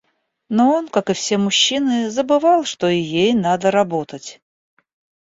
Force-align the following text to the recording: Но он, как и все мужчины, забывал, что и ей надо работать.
Но 0.49 0.73
он, 0.73 0.87
как 0.87 1.11
и 1.11 1.13
все 1.13 1.37
мужчины, 1.37 2.09
забывал, 2.09 2.63
что 2.63 2.87
и 2.87 2.97
ей 2.97 3.33
надо 3.35 3.69
работать. 3.69 4.41